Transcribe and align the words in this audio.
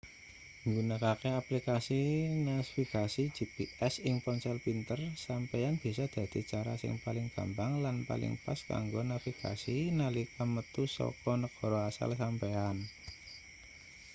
nggunakake 0.67 1.29
aplikasi 1.41 1.99
nasvigasi 2.45 3.23
gps 3.37 3.93
ing 4.07 4.15
ponsel 4.25 4.57
pinter 4.65 4.99
sampeyan 5.25 5.75
bisa 5.83 6.03
dadi 6.15 6.39
cara 6.51 6.73
sing 6.81 6.93
paling 7.05 7.27
gampang 7.35 7.71
lan 7.83 7.97
paling 8.09 8.33
pas 8.43 8.59
kanggo 8.71 9.01
navigasi 9.11 9.77
nalika 9.99 10.43
metu 10.55 10.83
saka 10.97 11.33
negara 11.43 11.79
asal 11.89 12.09
sampeyan 12.21 12.75